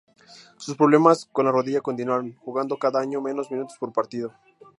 Sus 0.57 0.75
problemas 0.75 1.29
con 1.31 1.45
la 1.45 1.51
rodilla 1.51 1.79
continuaron, 1.81 2.33
jugando 2.37 2.75
cada 2.79 2.99
año 2.99 3.21
menos 3.21 3.51
minutos 3.51 3.77
por 3.79 3.93
partido. 3.93 4.33